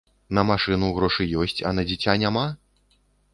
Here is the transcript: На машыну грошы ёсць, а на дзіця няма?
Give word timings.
На 0.37 0.43
машыну 0.51 0.89
грошы 0.99 1.27
ёсць, 1.43 1.61
а 1.73 1.75
на 1.81 1.85
дзіця 1.91 2.17
няма? 2.25 2.47